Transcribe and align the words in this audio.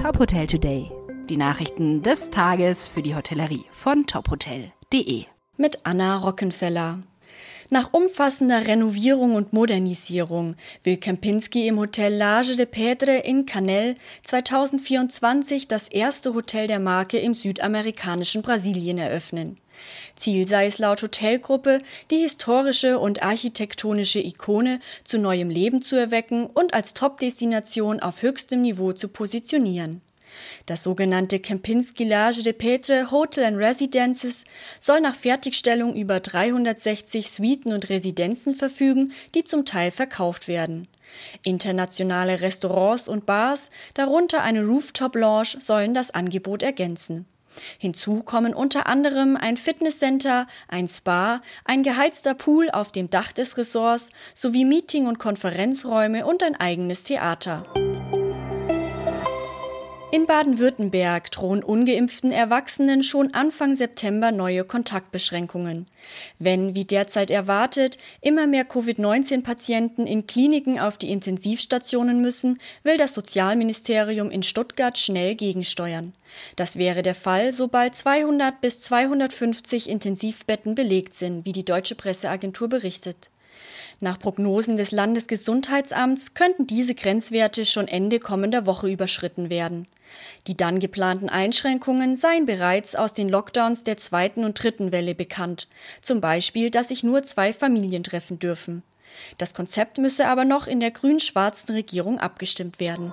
Top 0.00 0.18
Hotel 0.18 0.46
Today. 0.46 0.90
Die 1.28 1.36
Nachrichten 1.36 2.02
des 2.02 2.30
Tages 2.30 2.86
für 2.86 3.02
die 3.02 3.14
Hotellerie 3.14 3.66
von 3.70 4.06
tophotel.de. 4.06 5.24
Mit 5.58 5.80
Anna 5.84 6.16
Rockenfeller. 6.16 7.00
Nach 7.68 7.92
umfassender 7.92 8.66
Renovierung 8.66 9.34
und 9.34 9.52
Modernisierung 9.52 10.56
will 10.84 10.96
Kempinski 10.96 11.68
im 11.68 11.78
Hotel 11.78 12.14
Lage 12.14 12.56
de 12.56 12.64
Pedre 12.64 13.18
in 13.18 13.44
Canel 13.44 13.94
2024 14.22 15.68
das 15.68 15.88
erste 15.88 16.32
Hotel 16.32 16.66
der 16.66 16.80
Marke 16.80 17.18
im 17.18 17.34
südamerikanischen 17.34 18.40
Brasilien 18.40 18.96
eröffnen. 18.96 19.58
Ziel 20.16 20.46
sei 20.46 20.66
es 20.66 20.78
laut 20.78 21.02
Hotelgruppe, 21.02 21.80
die 22.10 22.18
historische 22.18 22.98
und 22.98 23.22
architektonische 23.22 24.20
Ikone 24.20 24.80
zu 25.04 25.18
neuem 25.18 25.50
Leben 25.50 25.82
zu 25.82 25.96
erwecken 25.96 26.46
und 26.46 26.74
als 26.74 26.94
Top-Destination 26.94 28.00
auf 28.00 28.22
höchstem 28.22 28.60
Niveau 28.60 28.92
zu 28.92 29.08
positionieren. 29.08 30.02
Das 30.66 30.82
sogenannte 30.82 31.40
Kempinski 31.40 32.04
Lage 32.04 32.42
de 32.42 32.52
Petre 32.52 33.10
Hotel 33.10 33.44
and 33.44 33.56
Residences 33.56 34.44
soll 34.78 35.00
nach 35.00 35.14
Fertigstellung 35.14 35.94
über 35.94 36.20
360 36.20 37.30
Suiten 37.30 37.72
und 37.72 37.88
Residenzen 37.88 38.54
verfügen, 38.54 39.12
die 39.34 39.44
zum 39.44 39.64
Teil 39.64 39.90
verkauft 39.90 40.48
werden. 40.48 40.86
Internationale 41.42 42.40
Restaurants 42.40 43.08
und 43.08 43.26
Bars, 43.26 43.70
darunter 43.94 44.42
eine 44.42 44.64
Rooftop-Lounge, 44.64 45.56
sollen 45.58 45.94
das 45.94 46.12
Angebot 46.12 46.62
ergänzen. 46.62 47.26
Hinzu 47.78 48.22
kommen 48.22 48.54
unter 48.54 48.86
anderem 48.86 49.36
ein 49.36 49.56
Fitnesscenter, 49.56 50.46
ein 50.68 50.88
Spa, 50.88 51.42
ein 51.64 51.82
geheizter 51.82 52.34
Pool 52.34 52.70
auf 52.70 52.92
dem 52.92 53.10
Dach 53.10 53.32
des 53.32 53.58
Ressorts 53.58 54.10
sowie 54.34 54.64
Meeting- 54.64 55.06
und 55.06 55.18
Konferenzräume 55.18 56.26
und 56.26 56.42
ein 56.42 56.56
eigenes 56.56 57.02
Theater. 57.02 57.64
In 60.12 60.26
Baden-Württemberg 60.26 61.30
drohen 61.30 61.62
ungeimpften 61.62 62.32
Erwachsenen 62.32 63.04
schon 63.04 63.32
Anfang 63.32 63.76
September 63.76 64.32
neue 64.32 64.64
Kontaktbeschränkungen. 64.64 65.86
Wenn, 66.40 66.74
wie 66.74 66.84
derzeit 66.84 67.30
erwartet, 67.30 67.96
immer 68.20 68.48
mehr 68.48 68.64
Covid-19-Patienten 68.64 70.08
in 70.08 70.26
Kliniken 70.26 70.80
auf 70.80 70.98
die 70.98 71.12
Intensivstationen 71.12 72.20
müssen, 72.20 72.58
will 72.82 72.96
das 72.96 73.14
Sozialministerium 73.14 74.32
in 74.32 74.42
Stuttgart 74.42 74.98
schnell 74.98 75.36
gegensteuern. 75.36 76.12
Das 76.56 76.76
wäre 76.76 77.02
der 77.02 77.14
Fall, 77.14 77.52
sobald 77.52 77.94
200 77.94 78.60
bis 78.60 78.80
250 78.80 79.88
Intensivbetten 79.88 80.74
belegt 80.74 81.14
sind, 81.14 81.46
wie 81.46 81.52
die 81.52 81.64
deutsche 81.64 81.94
Presseagentur 81.94 82.68
berichtet. 82.68 83.30
Nach 84.00 84.18
Prognosen 84.18 84.76
des 84.76 84.92
Landesgesundheitsamts 84.92 86.34
könnten 86.34 86.66
diese 86.66 86.94
Grenzwerte 86.94 87.66
schon 87.66 87.86
Ende 87.86 88.18
kommender 88.18 88.64
Woche 88.64 88.90
überschritten 88.90 89.50
werden. 89.50 89.86
Die 90.46 90.56
dann 90.56 90.80
geplanten 90.80 91.28
Einschränkungen 91.28 92.16
seien 92.16 92.46
bereits 92.46 92.96
aus 92.96 93.12
den 93.12 93.28
Lockdowns 93.28 93.84
der 93.84 93.96
zweiten 93.96 94.44
und 94.44 94.62
dritten 94.62 94.90
Welle 94.90 95.14
bekannt, 95.14 95.68
zum 96.00 96.20
Beispiel, 96.20 96.70
dass 96.70 96.88
sich 96.88 97.04
nur 97.04 97.22
zwei 97.22 97.52
Familien 97.52 98.02
treffen 98.02 98.38
dürfen. 98.38 98.82
Das 99.38 99.54
Konzept 99.54 99.98
müsse 99.98 100.26
aber 100.28 100.44
noch 100.44 100.66
in 100.66 100.80
der 100.80 100.90
grün-schwarzen 100.90 101.74
Regierung 101.74 102.18
abgestimmt 102.18 102.80
werden. 102.80 103.12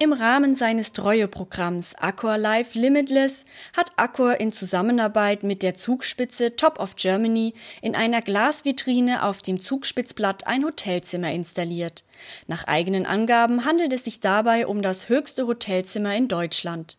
Im 0.00 0.12
Rahmen 0.12 0.54
seines 0.54 0.92
Treueprogramms 0.92 1.96
Accor 1.96 2.38
Life 2.38 2.78
Limitless 2.78 3.44
hat 3.76 3.90
Accor 3.96 4.38
in 4.38 4.52
Zusammenarbeit 4.52 5.42
mit 5.42 5.64
der 5.64 5.74
Zugspitze 5.74 6.54
Top 6.54 6.78
of 6.78 6.94
Germany 6.94 7.52
in 7.82 7.96
einer 7.96 8.22
Glasvitrine 8.22 9.24
auf 9.24 9.42
dem 9.42 9.58
Zugspitzblatt 9.58 10.46
ein 10.46 10.64
Hotelzimmer 10.64 11.32
installiert. 11.32 12.04
Nach 12.46 12.62
eigenen 12.68 13.06
Angaben 13.06 13.64
handelt 13.64 13.92
es 13.92 14.04
sich 14.04 14.20
dabei 14.20 14.68
um 14.68 14.82
das 14.82 15.08
höchste 15.08 15.48
Hotelzimmer 15.48 16.14
in 16.14 16.28
Deutschland. 16.28 16.96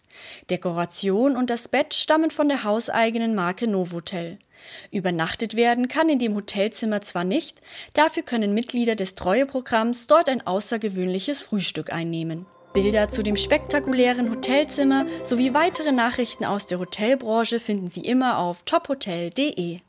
Dekoration 0.50 1.38
und 1.38 1.50
das 1.50 1.70
Bett 1.70 1.94
stammen 1.94 2.32
von 2.32 2.50
der 2.50 2.66
hauseigenen 2.66 3.34
Marke 3.34 3.70
Novotel. 3.70 4.40
Übernachtet 4.92 5.56
werden 5.56 5.88
kann 5.88 6.10
in 6.10 6.20
dem 6.20 6.36
Hotelzimmer 6.36 7.00
zwar 7.00 7.24
nicht, 7.24 7.62
dafür 7.94 8.24
können 8.24 8.54
Mitglieder 8.54 8.98
des 8.98 9.16
Treueprogramms 9.16 10.08
dort 10.08 10.28
ein 10.28 10.46
außergewöhnliches 10.46 11.42
Frühstück 11.42 11.94
einnehmen. 11.94 12.46
Bilder 12.74 13.10
zu 13.10 13.24
dem 13.24 13.36
spektakulären 13.36 14.30
Hotelzimmer 14.30 15.06
sowie 15.24 15.54
weitere 15.54 15.92
Nachrichten 15.92 16.46
aus 16.46 16.66
der 16.68 16.80
Hotelbranche 16.80 17.60
finden 17.60 17.90
Sie 17.90 18.02
immer 18.02 18.38
auf 18.38 18.64
tophotel.de. 18.64 19.80